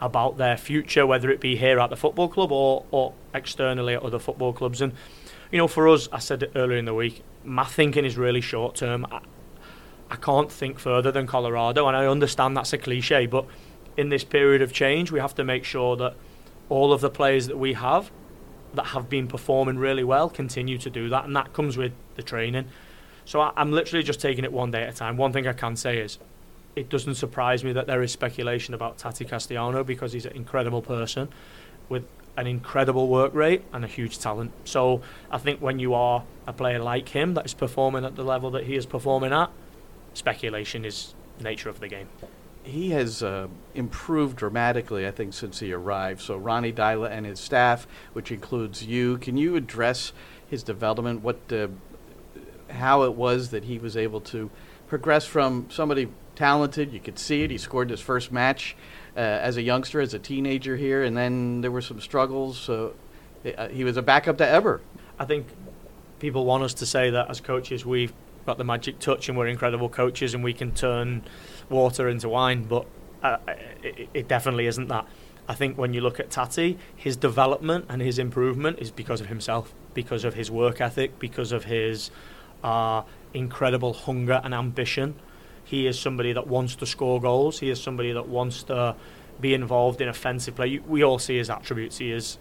about 0.00 0.36
their 0.36 0.56
future, 0.56 1.06
whether 1.06 1.30
it 1.30 1.40
be 1.40 1.56
here 1.56 1.78
at 1.78 1.90
the 1.90 1.96
football 1.96 2.28
club 2.28 2.52
or, 2.52 2.84
or 2.90 3.14
externally 3.34 3.94
at 3.94 4.02
other 4.02 4.18
football 4.18 4.52
clubs. 4.52 4.80
And, 4.80 4.92
you 5.50 5.58
know, 5.58 5.68
for 5.68 5.88
us, 5.88 6.08
I 6.12 6.18
said 6.18 6.50
earlier 6.54 6.78
in 6.78 6.84
the 6.84 6.94
week, 6.94 7.22
my 7.44 7.64
thinking 7.64 8.04
is 8.04 8.16
really 8.16 8.40
short 8.40 8.74
term. 8.74 9.06
I, 9.10 9.20
I 10.10 10.16
can't 10.16 10.50
think 10.50 10.78
further 10.78 11.10
than 11.10 11.26
Colorado, 11.26 11.86
and 11.88 11.96
I 11.96 12.06
understand 12.06 12.56
that's 12.56 12.72
a 12.72 12.78
cliche, 12.78 13.26
but 13.26 13.46
in 13.96 14.08
this 14.08 14.24
period 14.24 14.62
of 14.62 14.72
change, 14.72 15.10
we 15.10 15.20
have 15.20 15.34
to 15.36 15.44
make 15.44 15.64
sure 15.64 15.96
that 15.96 16.14
all 16.68 16.92
of 16.92 17.00
the 17.00 17.10
players 17.10 17.46
that 17.46 17.58
we 17.58 17.72
have 17.74 18.10
that 18.74 18.86
have 18.86 19.08
been 19.08 19.26
performing 19.26 19.78
really 19.78 20.04
well 20.04 20.28
continue 20.28 20.78
to 20.78 20.90
do 20.90 21.08
that, 21.08 21.24
and 21.24 21.34
that 21.34 21.52
comes 21.52 21.76
with 21.76 21.92
the 22.16 22.22
training. 22.22 22.68
So 23.26 23.40
I, 23.40 23.52
I'm 23.56 23.72
literally 23.72 24.02
just 24.02 24.20
taking 24.20 24.44
it 24.44 24.52
one 24.52 24.70
day 24.70 24.82
at 24.82 24.94
a 24.94 24.96
time. 24.96 25.18
One 25.18 25.32
thing 25.32 25.46
I 25.46 25.52
can 25.52 25.76
say 25.76 25.98
is 25.98 26.18
it 26.74 26.88
doesn't 26.88 27.16
surprise 27.16 27.64
me 27.64 27.72
that 27.72 27.86
there 27.86 28.02
is 28.02 28.12
speculation 28.12 28.72
about 28.72 28.96
Tati 28.96 29.24
Castellano 29.24 29.84
because 29.84 30.12
he's 30.12 30.24
an 30.24 30.34
incredible 30.34 30.80
person 30.80 31.28
with 31.88 32.04
an 32.36 32.46
incredible 32.46 33.08
work 33.08 33.34
rate 33.34 33.62
and 33.72 33.84
a 33.84 33.88
huge 33.88 34.18
talent. 34.18 34.52
So 34.64 35.02
I 35.30 35.38
think 35.38 35.60
when 35.60 35.78
you 35.78 35.94
are 35.94 36.22
a 36.46 36.52
player 36.52 36.78
like 36.78 37.08
him 37.08 37.34
that 37.34 37.46
is 37.46 37.54
performing 37.54 38.04
at 38.04 38.14
the 38.14 38.24
level 38.24 38.50
that 38.52 38.64
he 38.64 38.76
is 38.76 38.86
performing 38.86 39.32
at, 39.32 39.50
speculation 40.14 40.84
is 40.84 41.14
nature 41.40 41.68
of 41.68 41.80
the 41.80 41.88
game. 41.88 42.08
He 42.62 42.90
has 42.90 43.22
uh, 43.22 43.46
improved 43.74 44.36
dramatically, 44.36 45.06
I 45.06 45.12
think, 45.12 45.34
since 45.34 45.60
he 45.60 45.72
arrived. 45.72 46.20
So 46.20 46.36
Ronnie 46.36 46.72
Deila 46.72 47.10
and 47.10 47.24
his 47.24 47.40
staff, 47.40 47.86
which 48.12 48.30
includes 48.30 48.84
you, 48.84 49.18
can 49.18 49.36
you 49.36 49.56
address 49.56 50.12
his 50.48 50.62
development? 50.62 51.22
What, 51.22 51.38
uh, 51.50 51.68
how 52.70 53.02
it 53.02 53.14
was 53.14 53.50
that 53.50 53.64
he 53.64 53.78
was 53.78 53.96
able 53.96 54.20
to 54.20 54.50
progress 54.88 55.26
from 55.26 55.68
somebody 55.70 56.08
talented. 56.34 56.92
You 56.92 57.00
could 57.00 57.18
see 57.18 57.42
it. 57.42 57.50
He 57.50 57.58
scored 57.58 57.90
his 57.90 58.00
first 58.00 58.30
match 58.30 58.76
uh, 59.16 59.20
as 59.20 59.56
a 59.56 59.62
youngster, 59.62 60.00
as 60.00 60.14
a 60.14 60.18
teenager 60.18 60.76
here, 60.76 61.02
and 61.02 61.16
then 61.16 61.60
there 61.60 61.70
were 61.70 61.82
some 61.82 62.00
struggles. 62.00 62.58
So 62.58 62.94
uh, 63.56 63.68
he 63.68 63.84
was 63.84 63.96
a 63.96 64.02
backup 64.02 64.38
to 64.38 64.44
Héber. 64.44 64.80
I 65.18 65.24
think 65.24 65.46
people 66.18 66.44
want 66.44 66.62
us 66.62 66.74
to 66.74 66.86
say 66.86 67.10
that 67.10 67.30
as 67.30 67.40
coaches 67.40 67.84
we've 67.84 68.12
got 68.44 68.58
the 68.58 68.64
magic 68.64 68.98
touch 69.00 69.28
and 69.28 69.36
we're 69.36 69.48
incredible 69.48 69.88
coaches 69.88 70.32
and 70.34 70.44
we 70.44 70.52
can 70.52 70.72
turn 70.72 71.22
water 71.68 72.08
into 72.08 72.28
wine, 72.28 72.64
but 72.64 72.86
uh, 73.22 73.38
it, 73.82 74.08
it 74.14 74.28
definitely 74.28 74.66
isn't 74.66 74.88
that. 74.88 75.06
I 75.48 75.54
think 75.54 75.78
when 75.78 75.92
you 75.92 76.00
look 76.00 76.18
at 76.18 76.30
Tati, 76.30 76.78
his 76.94 77.16
development 77.16 77.86
and 77.88 78.02
his 78.02 78.18
improvement 78.18 78.78
is 78.80 78.90
because 78.90 79.20
of 79.20 79.28
himself, 79.28 79.74
because 79.94 80.24
of 80.24 80.34
his 80.34 80.50
work 80.50 80.80
ethic, 80.80 81.18
because 81.18 81.52
of 81.52 81.64
his 81.64 82.10
uh, 82.66 83.02
incredible 83.32 83.92
hunger 83.92 84.40
and 84.42 84.52
ambition. 84.52 85.14
He 85.64 85.86
is 85.86 85.98
somebody 85.98 86.32
that 86.32 86.48
wants 86.48 86.74
to 86.76 86.86
score 86.86 87.20
goals. 87.20 87.60
He 87.60 87.70
is 87.70 87.80
somebody 87.80 88.12
that 88.12 88.28
wants 88.28 88.64
to 88.64 88.96
be 89.40 89.54
involved 89.54 90.00
in 90.00 90.08
offensive 90.08 90.56
play. 90.56 90.80
We 90.80 91.04
all 91.04 91.18
see 91.18 91.36
his 91.38 91.48
attributes. 91.48 91.98
He 91.98 92.10
is 92.10 92.38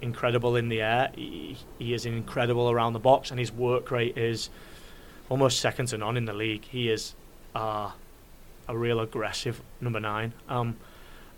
incredible 0.00 0.54
in 0.56 0.68
the 0.68 0.82
air. 0.82 1.10
He, 1.14 1.56
he 1.78 1.94
is 1.94 2.06
incredible 2.06 2.70
around 2.70 2.92
the 2.92 3.00
box, 3.00 3.30
and 3.30 3.40
his 3.40 3.52
work 3.52 3.90
rate 3.90 4.16
is 4.16 4.50
almost 5.28 5.58
second 5.58 5.86
to 5.86 5.98
none 5.98 6.16
in 6.16 6.26
the 6.26 6.32
league. 6.32 6.64
He 6.64 6.88
is 6.88 7.14
uh, 7.54 7.90
a 8.68 8.76
real 8.76 9.00
aggressive 9.00 9.60
number 9.80 10.00
nine. 10.00 10.32
Um, 10.48 10.76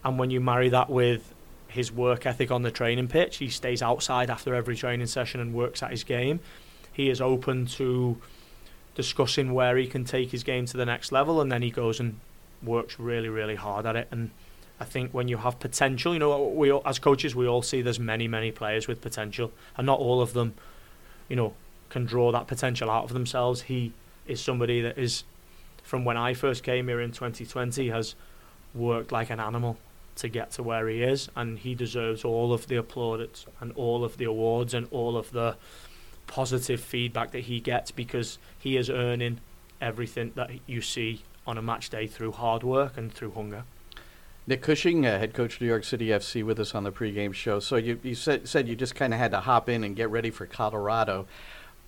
and 0.04 0.18
when 0.18 0.30
you 0.30 0.40
marry 0.40 0.68
that 0.68 0.90
with 0.90 1.34
his 1.68 1.90
work 1.90 2.26
ethic 2.26 2.50
on 2.50 2.62
the 2.62 2.70
training 2.70 3.08
pitch, 3.08 3.38
he 3.38 3.48
stays 3.48 3.80
outside 3.80 4.28
after 4.28 4.54
every 4.54 4.76
training 4.76 5.06
session 5.06 5.40
and 5.40 5.54
works 5.54 5.82
at 5.82 5.90
his 5.90 6.04
game. 6.04 6.40
He 6.98 7.10
is 7.10 7.20
open 7.20 7.66
to 7.66 8.16
discussing 8.96 9.54
where 9.54 9.76
he 9.76 9.86
can 9.86 10.04
take 10.04 10.32
his 10.32 10.42
game 10.42 10.66
to 10.66 10.76
the 10.76 10.84
next 10.84 11.12
level, 11.12 11.40
and 11.40 11.50
then 11.50 11.62
he 11.62 11.70
goes 11.70 12.00
and 12.00 12.18
works 12.60 12.98
really, 12.98 13.28
really 13.28 13.54
hard 13.54 13.86
at 13.86 13.94
it. 13.94 14.08
And 14.10 14.30
I 14.80 14.84
think 14.84 15.14
when 15.14 15.28
you 15.28 15.36
have 15.36 15.60
potential, 15.60 16.12
you 16.12 16.18
know, 16.18 16.48
we 16.48 16.72
as 16.84 16.98
coaches 16.98 17.36
we 17.36 17.46
all 17.46 17.62
see 17.62 17.82
there's 17.82 18.00
many, 18.00 18.26
many 18.26 18.50
players 18.50 18.88
with 18.88 19.00
potential, 19.00 19.52
and 19.76 19.86
not 19.86 20.00
all 20.00 20.20
of 20.20 20.32
them, 20.32 20.54
you 21.28 21.36
know, 21.36 21.54
can 21.88 22.04
draw 22.04 22.32
that 22.32 22.48
potential 22.48 22.90
out 22.90 23.04
of 23.04 23.12
themselves. 23.12 23.62
He 23.62 23.92
is 24.26 24.40
somebody 24.40 24.80
that 24.80 24.98
is, 24.98 25.22
from 25.84 26.04
when 26.04 26.16
I 26.16 26.34
first 26.34 26.64
came 26.64 26.88
here 26.88 27.00
in 27.00 27.12
2020, 27.12 27.90
has 27.90 28.16
worked 28.74 29.12
like 29.12 29.30
an 29.30 29.38
animal 29.38 29.78
to 30.16 30.26
get 30.26 30.50
to 30.54 30.64
where 30.64 30.88
he 30.88 31.04
is, 31.04 31.28
and 31.36 31.60
he 31.60 31.76
deserves 31.76 32.24
all 32.24 32.52
of 32.52 32.66
the 32.66 32.82
plaudits 32.82 33.46
and 33.60 33.70
all 33.76 34.02
of 34.02 34.16
the 34.16 34.24
awards 34.24 34.74
and 34.74 34.88
all 34.90 35.16
of 35.16 35.30
the 35.30 35.54
positive 36.28 36.80
feedback 36.80 37.32
that 37.32 37.40
he 37.40 37.58
gets 37.58 37.90
because 37.90 38.38
he 38.56 38.76
is 38.76 38.88
earning 38.88 39.40
everything 39.80 40.32
that 40.36 40.50
you 40.66 40.80
see 40.80 41.22
on 41.46 41.58
a 41.58 41.62
match 41.62 41.90
day 41.90 42.06
through 42.06 42.30
hard 42.30 42.62
work 42.62 42.96
and 42.96 43.12
through 43.12 43.32
hunger. 43.32 43.64
Nick 44.46 44.62
Cushing, 44.62 45.04
uh, 45.04 45.18
head 45.18 45.34
coach 45.34 45.56
of 45.56 45.60
New 45.60 45.66
York 45.66 45.84
City 45.84 46.06
FC, 46.06 46.44
with 46.44 46.58
us 46.58 46.74
on 46.74 46.84
the 46.84 46.92
pregame 46.92 47.34
show. 47.34 47.60
So 47.60 47.76
you, 47.76 47.98
you 48.02 48.14
said, 48.14 48.48
said 48.48 48.68
you 48.68 48.76
just 48.76 48.94
kind 48.94 49.12
of 49.12 49.18
had 49.18 49.32
to 49.32 49.40
hop 49.40 49.68
in 49.68 49.84
and 49.84 49.94
get 49.94 50.08
ready 50.10 50.30
for 50.30 50.46
Colorado, 50.46 51.26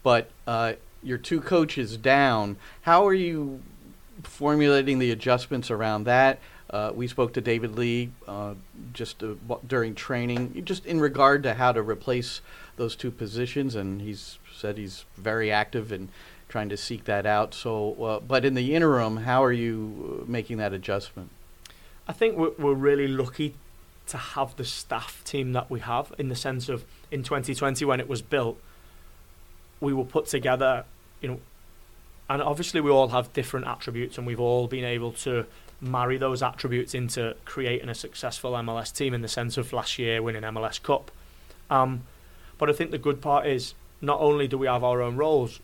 but 0.03 0.31
uh, 0.47 0.75
your 1.03 1.17
two 1.17 1.41
coaches 1.41 1.97
down. 1.97 2.57
How 2.83 3.07
are 3.07 3.15
you 3.15 3.63
formulating 4.23 4.99
the 4.99 5.11
adjustments 5.11 5.71
around 5.71 6.05
that? 6.05 6.39
Uh, 6.69 6.93
we 6.95 7.09
spoke 7.09 7.33
to 7.33 7.41
David 7.41 7.77
Lee 7.77 8.11
uh, 8.29 8.55
just 8.93 9.23
uh, 9.23 9.35
during 9.67 9.95
training, 9.95 10.63
just 10.65 10.87
in 10.87 11.01
regard 11.01 11.43
to 11.43 11.55
how 11.55 11.73
to 11.73 11.83
replace 11.83 12.43
those 12.81 12.97
two 12.97 13.11
positions, 13.11 13.75
and 13.77 14.01
he's 14.01 14.39
said 14.53 14.79
he's 14.79 15.05
very 15.17 15.53
active 15.53 15.93
in 15.93 16.09
trying 16.49 16.69
to 16.71 16.77
seek 16.77 17.05
that 17.05 17.27
out. 17.27 17.55
So, 17.55 17.95
uh, 18.03 18.21
but 18.21 18.45
in 18.45 18.55
the 18.55 18.75
interim, 18.75 19.19
how 19.19 19.45
are 19.45 19.53
you 19.53 20.23
uh, 20.23 20.31
making 20.31 20.57
that 20.57 20.73
adjustment? 20.73 21.31
I 22.09 22.13
think 22.13 22.37
we're, 22.37 22.53
we're 22.59 22.75
really 22.75 23.07
lucky 23.07 23.55
to 24.09 24.17
have 24.17 24.57
the 24.57 24.65
staff 24.65 25.23
team 25.25 25.53
that 25.53 25.71
we 25.71 25.81
have 25.81 26.13
in 26.19 26.29
the 26.29 26.35
sense 26.35 26.69
of 26.69 26.85
in 27.13 27.23
2020 27.23 27.85
when 27.85 28.01
it 28.01 28.09
was 28.09 28.23
built, 28.23 28.59
we 29.81 29.93
were 29.93 30.05
put 30.05 30.27
together, 30.27 30.85
you 31.21 31.29
know, 31.29 31.41
and 32.29 32.43
obviously 32.43 32.81
we 32.81 32.91
all 32.91 33.09
have 33.09 33.33
different 33.33 33.67
attributes 33.67 34.19
and 34.19 34.27
we've 34.27 34.41
all 34.41 34.67
been 34.67 34.85
able 34.85 35.13
to 35.13 35.47
marry 35.81 36.17
those 36.17 36.43
attributes 36.43 36.95
into 36.95 37.37
creating 37.45 37.89
a 37.89 37.95
successful 37.95 38.53
MLS 38.53 38.95
team 38.95 39.15
in 39.15 39.23
the 39.23 39.29
sense 39.29 39.57
of 39.57 39.73
last 39.73 39.99
year 39.99 40.23
winning 40.23 40.43
MLS 40.43 40.83
Cup. 40.83 41.11
Um, 41.71 42.03
but 42.61 42.69
I 42.69 42.75
think 42.75 42.91
the 42.91 42.99
good 42.99 43.21
part 43.23 43.47
is 43.47 43.75
not 44.03 44.21
only 44.21 44.47
do 44.47 44.59
we 44.59 44.67
have 44.67 44.85
our 44.85 45.01
own 45.01 45.17
roles, 45.17 45.61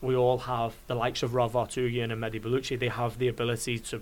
we 0.00 0.14
all 0.14 0.38
have 0.38 0.76
the 0.86 0.94
likes 0.94 1.24
of 1.24 1.34
Rob 1.34 1.52
Vartughian 1.52 2.10
and 2.12 2.22
Mehdi 2.22 2.40
Ballouchy. 2.40 2.78
They 2.78 2.88
have 2.88 3.18
the 3.18 3.28
ability 3.28 3.80
to 3.80 4.00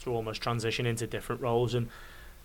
to 0.00 0.12
almost 0.12 0.42
transition 0.42 0.84
into 0.84 1.06
different 1.06 1.40
roles, 1.40 1.72
and 1.72 1.88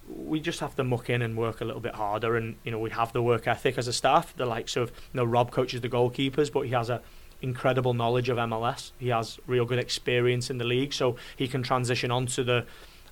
we 0.08 0.40
just 0.40 0.62
have 0.62 0.76
to 0.78 0.84
muck 0.84 1.10
in 1.10 1.22
and 1.22 1.36
work 1.36 1.60
a 1.60 1.66
little 1.66 1.82
bit 1.82 1.96
harder. 1.96 2.38
And 2.38 2.56
you 2.64 2.72
know, 2.72 2.80
we 2.80 2.92
have 2.92 3.12
the 3.12 3.22
work 3.22 3.46
ethic 3.46 3.78
as 3.78 3.88
a 3.88 3.94
staff. 3.94 4.36
The 4.38 4.46
likes 4.46 4.78
of 4.78 4.90
you 4.90 5.18
know, 5.18 5.26
Rob 5.26 5.52
coaches 5.52 5.82
the 5.82 5.90
goalkeepers, 5.90 6.52
but 6.52 6.62
he 6.62 6.72
has 6.72 6.90
a 6.90 7.02
incredible 7.42 7.94
knowledge 7.94 8.30
of 8.30 8.38
MLS. 8.38 8.92
He 9.00 9.10
has 9.10 9.38
real 9.48 9.66
good 9.66 9.80
experience 9.80 10.50
in 10.50 10.60
the 10.60 10.66
league, 10.66 10.94
so 10.94 11.18
he 11.36 11.48
can 11.48 11.62
transition 11.62 12.10
onto 12.10 12.44
the 12.44 12.66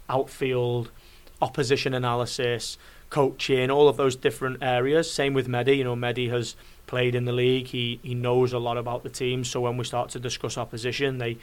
outfield 0.09 0.89
opposition 1.41 1.93
analysis, 1.93 2.77
coaching, 3.09 3.71
all 3.71 3.87
of 3.87 3.97
those 3.97 4.15
different 4.15 4.61
areas. 4.61 5.11
Same 5.11 5.33
with 5.33 5.47
Mehdi. 5.47 5.77
You 5.77 5.83
know, 5.83 5.95
Mehdi 5.95 6.29
has 6.29 6.55
played 6.87 7.15
in 7.15 7.25
the 7.25 7.31
league. 7.31 7.67
He 7.67 7.99
he 8.03 8.13
knows 8.15 8.53
a 8.53 8.59
lot 8.59 8.77
about 8.77 9.03
the 9.03 9.09
team. 9.09 9.43
So 9.43 9.61
when 9.61 9.77
we 9.77 9.83
start 9.83 10.09
to 10.09 10.19
discuss 10.19 10.57
opposition, 10.57 11.17
they 11.17 11.37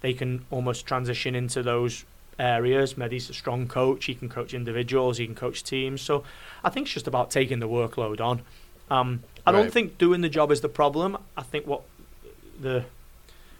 they 0.00 0.12
can 0.12 0.44
almost 0.50 0.86
transition 0.86 1.34
into 1.34 1.62
those 1.62 2.04
areas. 2.38 2.94
Mehdi's 2.94 3.28
a 3.28 3.34
strong 3.34 3.68
coach. 3.68 4.06
He 4.06 4.14
can 4.14 4.28
coach 4.28 4.54
individuals. 4.54 5.18
He 5.18 5.26
can 5.26 5.34
coach 5.34 5.62
teams. 5.62 6.00
So 6.00 6.24
I 6.64 6.70
think 6.70 6.86
it's 6.86 6.94
just 6.94 7.06
about 7.06 7.30
taking 7.30 7.58
the 7.58 7.68
workload 7.68 8.20
on. 8.20 8.42
Um, 8.90 9.22
I 9.46 9.52
right. 9.52 9.62
don't 9.62 9.72
think 9.72 9.98
doing 9.98 10.20
the 10.20 10.28
job 10.28 10.50
is 10.50 10.60
the 10.60 10.68
problem. 10.68 11.18
I 11.36 11.42
think 11.42 11.66
what 11.66 11.82
the 12.58 12.84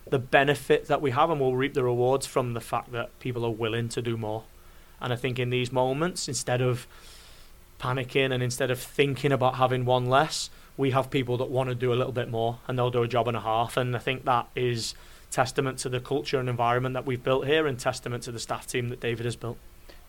the 0.08 0.18
benefit 0.18 0.86
that 0.86 1.00
we 1.00 1.12
have, 1.12 1.30
and 1.30 1.40
we'll 1.40 1.54
reap 1.54 1.74
the 1.74 1.84
rewards 1.84 2.26
from 2.26 2.54
the 2.54 2.60
fact 2.60 2.90
that 2.92 3.16
people 3.20 3.44
are 3.44 3.50
willing 3.50 3.88
to 3.90 4.02
do 4.02 4.16
more. 4.16 4.42
And 5.00 5.12
I 5.12 5.16
think 5.16 5.38
in 5.38 5.50
these 5.50 5.70
moments, 5.70 6.26
instead 6.26 6.60
of 6.60 6.86
panicking 7.80 8.32
and 8.32 8.42
instead 8.42 8.70
of 8.70 8.78
thinking 8.78 9.32
about 9.32 9.56
having 9.56 9.84
one 9.84 10.06
less, 10.06 10.50
we 10.76 10.90
have 10.92 11.10
people 11.10 11.36
that 11.38 11.50
want 11.50 11.68
to 11.68 11.74
do 11.74 11.92
a 11.92 11.96
little 11.96 12.12
bit 12.12 12.30
more 12.30 12.58
and 12.68 12.78
they'll 12.78 12.90
do 12.90 13.02
a 13.02 13.08
job 13.08 13.26
and 13.26 13.36
a 13.36 13.40
half. 13.40 13.76
And 13.76 13.96
I 13.96 13.98
think 13.98 14.24
that 14.26 14.48
is 14.54 14.94
testament 15.30 15.78
to 15.78 15.88
the 15.88 16.00
culture 16.00 16.38
and 16.38 16.48
environment 16.48 16.94
that 16.94 17.06
we've 17.06 17.22
built 17.22 17.46
here 17.46 17.66
and 17.66 17.78
testament 17.78 18.22
to 18.24 18.32
the 18.32 18.38
staff 18.38 18.66
team 18.66 18.88
that 18.88 19.00
David 19.00 19.24
has 19.24 19.36
built. 19.36 19.58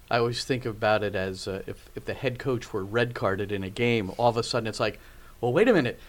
I 0.09 0.17
always 0.17 0.43
think 0.43 0.65
about 0.65 1.03
it 1.03 1.15
as 1.15 1.47
uh, 1.47 1.61
if, 1.67 1.89
if 1.95 2.05
the 2.05 2.13
head 2.13 2.37
coach 2.37 2.73
were 2.73 2.83
red 2.83 3.13
carded 3.13 3.51
in 3.51 3.63
a 3.63 3.69
game, 3.69 4.11
all 4.17 4.29
of 4.29 4.37
a 4.37 4.43
sudden 4.43 4.67
it's 4.67 4.79
like, 4.79 4.99
well, 5.39 5.53
wait 5.53 5.69
a 5.69 5.73
minute. 5.73 5.99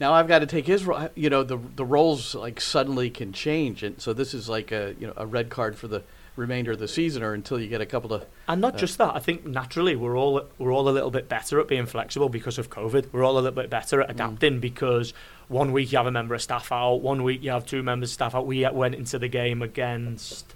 Now 0.00 0.12
I've 0.12 0.28
got 0.28 0.40
to 0.40 0.46
take 0.46 0.66
his 0.66 0.84
role. 0.84 1.08
You 1.16 1.28
know, 1.28 1.42
the 1.42 1.58
the 1.74 1.84
roles 1.84 2.34
like 2.36 2.60
suddenly 2.60 3.10
can 3.10 3.32
change, 3.32 3.82
and 3.82 4.00
so 4.00 4.12
this 4.12 4.32
is 4.32 4.48
like 4.48 4.70
a 4.70 4.94
you 5.00 5.08
know 5.08 5.12
a 5.16 5.26
red 5.26 5.50
card 5.50 5.76
for 5.76 5.88
the 5.88 6.04
remainder 6.38 6.72
of 6.72 6.78
the 6.78 6.88
season 6.88 7.22
or 7.22 7.34
until 7.34 7.60
you 7.60 7.66
get 7.66 7.80
a 7.80 7.86
couple 7.86 8.12
of 8.12 8.24
and 8.46 8.60
not 8.60 8.76
uh, 8.76 8.78
just 8.78 8.96
that 8.98 9.14
I 9.14 9.18
think 9.18 9.44
naturally 9.44 9.96
we're 9.96 10.16
all 10.16 10.46
we're 10.56 10.72
all 10.72 10.88
a 10.88 10.90
little 10.90 11.10
bit 11.10 11.28
better 11.28 11.60
at 11.60 11.66
being 11.66 11.86
flexible 11.86 12.28
because 12.28 12.58
of 12.58 12.70
covid 12.70 13.12
we're 13.12 13.24
all 13.24 13.34
a 13.34 13.40
little 13.40 13.50
bit 13.52 13.68
better 13.68 14.00
at 14.00 14.08
mm. 14.08 14.12
adapting 14.12 14.54
mm. 14.54 14.60
because 14.60 15.12
one 15.48 15.72
week 15.72 15.92
you 15.92 15.98
have 15.98 16.06
a 16.06 16.12
member 16.12 16.34
of 16.34 16.40
staff 16.40 16.70
out 16.70 16.96
one 16.96 17.24
week 17.24 17.42
you 17.42 17.50
have 17.50 17.66
two 17.66 17.82
members 17.82 18.10
of 18.10 18.14
staff 18.14 18.34
out 18.34 18.46
we 18.46 18.66
went 18.70 18.94
into 18.94 19.18
the 19.18 19.28
game 19.28 19.60
against 19.60 20.54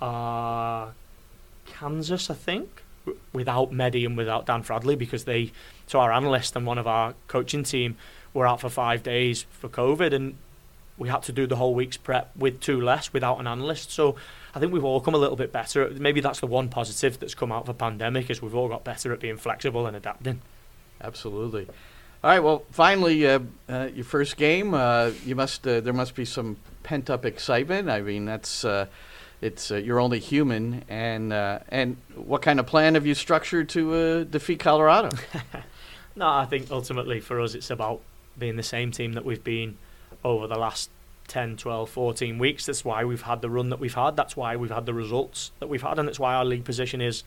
uh, 0.00 0.88
Kansas 1.66 2.30
I 2.30 2.34
think 2.34 2.82
without 3.32 3.70
Mehdi 3.70 4.06
and 4.06 4.16
without 4.16 4.46
Dan 4.46 4.62
Fradley 4.62 4.98
because 4.98 5.24
they 5.24 5.52
so 5.86 6.00
our 6.00 6.12
analyst 6.12 6.56
and 6.56 6.66
one 6.66 6.78
of 6.78 6.86
our 6.86 7.14
coaching 7.28 7.64
team 7.64 7.96
were 8.32 8.46
out 8.46 8.60
for 8.60 8.70
5 8.70 9.02
days 9.02 9.44
for 9.50 9.68
covid 9.68 10.14
and 10.14 10.36
we 10.98 11.08
had 11.08 11.22
to 11.22 11.32
do 11.32 11.46
the 11.46 11.56
whole 11.56 11.74
week's 11.74 11.96
prep 11.96 12.30
with 12.36 12.60
two 12.60 12.80
less 12.80 13.12
without 13.12 13.38
an 13.38 13.46
analyst 13.46 13.90
so 13.90 14.16
I 14.54 14.60
think 14.60 14.72
we've 14.72 14.84
all 14.84 15.00
come 15.00 15.14
a 15.14 15.18
little 15.18 15.36
bit 15.36 15.50
better. 15.50 15.88
Maybe 15.90 16.20
that's 16.20 16.40
the 16.40 16.46
one 16.46 16.68
positive 16.68 17.18
that's 17.18 17.34
come 17.34 17.50
out 17.50 17.60
of 17.60 17.66
the 17.66 17.74
pandemic 17.74 18.28
is 18.28 18.42
we've 18.42 18.54
all 18.54 18.68
got 18.68 18.84
better 18.84 19.12
at 19.12 19.20
being 19.20 19.38
flexible 19.38 19.86
and 19.86 19.96
adapting. 19.96 20.42
Absolutely. 21.00 21.66
All 22.22 22.30
right. 22.30 22.40
Well, 22.40 22.64
finally, 22.70 23.26
uh, 23.26 23.40
uh, 23.68 23.88
your 23.94 24.04
first 24.04 24.36
game. 24.36 24.74
Uh, 24.74 25.12
you 25.24 25.34
must. 25.34 25.66
Uh, 25.66 25.80
there 25.80 25.92
must 25.92 26.14
be 26.14 26.24
some 26.24 26.56
pent 26.82 27.10
up 27.10 27.24
excitement. 27.24 27.88
I 27.88 28.02
mean, 28.02 28.26
that's. 28.26 28.64
Uh, 28.64 28.86
it's 29.40 29.72
uh, 29.72 29.76
you're 29.76 29.98
only 29.98 30.20
human, 30.20 30.84
and 30.88 31.32
and 31.32 31.96
what 32.14 32.42
kind 32.42 32.60
of 32.60 32.66
plan 32.66 32.94
have 32.94 33.06
you 33.06 33.14
structured 33.14 33.68
to 33.70 34.24
defeat 34.26 34.60
Colorado? 34.60 35.08
no, 36.14 36.28
I 36.28 36.44
think 36.44 36.70
ultimately 36.70 37.18
for 37.18 37.40
us, 37.40 37.56
it's 37.56 37.70
about 37.70 38.02
being 38.38 38.54
the 38.54 38.62
same 38.62 38.92
team 38.92 39.14
that 39.14 39.24
we've 39.24 39.42
been 39.42 39.78
over 40.24 40.46
the 40.46 40.58
last 40.58 40.90
10, 41.28 41.56
12, 41.56 41.88
14 41.88 42.38
weeks. 42.38 42.66
That's 42.66 42.84
why 42.84 43.04
we've 43.04 43.22
had 43.22 43.40
the 43.42 43.50
run 43.50 43.70
that 43.70 43.80
we've 43.80 43.94
had. 43.94 44.16
That's 44.16 44.36
why 44.36 44.56
we've 44.56 44.70
had 44.70 44.86
the 44.86 44.94
results 44.94 45.52
that 45.60 45.68
we've 45.68 45.82
had, 45.82 45.98
and 45.98 46.06
that's 46.06 46.20
why 46.20 46.34
our 46.34 46.44
league 46.44 46.64
position 46.64 47.00
is 47.00 47.24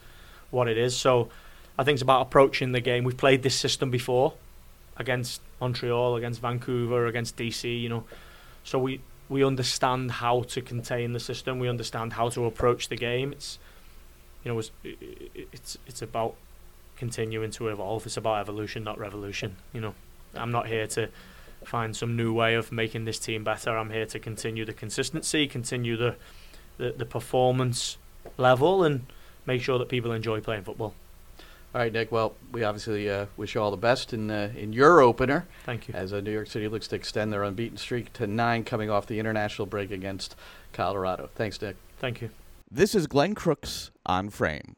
what 0.51 0.67
it 0.67 0.77
is. 0.77 0.95
So 0.95 1.29
I 1.77 1.83
think 1.83 1.95
it's 1.95 2.01
about 2.01 2.21
approaching 2.21 2.71
the 2.71 2.81
game. 2.81 3.03
We've 3.03 3.17
played 3.17 3.43
this 3.43 3.55
system 3.55 3.89
before 3.89 4.33
against 4.97 5.41
Montreal, 5.59 6.15
against 6.15 6.41
Vancouver, 6.41 7.07
against 7.07 7.37
DC, 7.37 7.81
you 7.81 7.89
know. 7.89 8.03
So 8.63 8.79
we, 8.79 9.01
we 9.27 9.43
understand 9.43 10.11
how 10.11 10.43
to 10.43 10.61
contain 10.61 11.13
the 11.13 11.19
system. 11.19 11.59
We 11.59 11.67
understand 11.67 12.13
how 12.13 12.29
to 12.29 12.45
approach 12.45 12.89
the 12.89 12.95
game. 12.95 13.31
It's 13.31 13.59
you 14.43 14.53
know, 14.53 14.59
it's 14.59 14.71
it's, 14.83 15.77
it's 15.87 16.01
about 16.01 16.35
continuing 16.97 17.51
to 17.51 17.67
evolve. 17.69 18.05
It's 18.05 18.17
about 18.17 18.39
evolution, 18.39 18.83
not 18.83 18.99
revolution. 18.99 19.55
You 19.73 19.81
know, 19.81 19.95
I'm 20.35 20.51
not 20.51 20.67
here 20.67 20.87
to 20.87 21.09
find 21.67 21.95
some 21.95 22.15
new 22.15 22.33
way 22.33 22.55
of 22.55 22.71
making 22.71 23.05
this 23.05 23.19
team 23.19 23.43
better. 23.43 23.77
I'm 23.77 23.89
here 23.89 24.05
to 24.07 24.19
continue 24.19 24.65
the 24.65 24.73
consistency, 24.73 25.47
continue 25.47 25.97
the 25.97 26.15
the, 26.77 26.93
the 26.97 27.05
performance 27.05 27.97
level, 28.37 28.83
and 28.83 29.05
make 29.45 29.61
sure 29.61 29.79
that 29.79 29.87
people 29.89 30.11
enjoy 30.11 30.41
playing 30.41 30.63
football. 30.63 30.93
All 31.73 31.81
right, 31.81 31.91
Nick. 31.91 32.09
Well, 32.11 32.35
we 32.53 32.63
obviously 32.63 33.09
uh, 33.09 33.25
wish 33.35 33.53
you 33.53 33.61
all 33.61 33.71
the 33.71 33.77
best 33.77 34.13
in 34.13 34.31
uh, 34.31 34.51
in 34.55 34.71
your 34.71 35.01
opener 35.01 35.45
Thank 35.65 35.87
you. 35.89 35.93
as 35.93 36.13
uh, 36.13 36.21
New 36.21 36.31
York 36.31 36.47
City 36.47 36.69
looks 36.69 36.87
to 36.87 36.95
extend 36.95 37.33
their 37.33 37.43
unbeaten 37.43 37.77
streak 37.77 38.13
to 38.13 38.27
nine, 38.27 38.63
coming 38.63 38.89
off 38.89 39.07
the 39.07 39.19
international 39.19 39.65
break 39.65 39.91
against 39.91 40.35
Colorado. 40.71 41.29
Thanks, 41.35 41.61
Nick. 41.61 41.75
Thank 41.99 42.21
you. 42.21 42.29
This 42.71 42.95
is 42.95 43.07
Glenn 43.07 43.35
Crooks 43.35 43.91
on 44.05 44.29
Frame. 44.29 44.73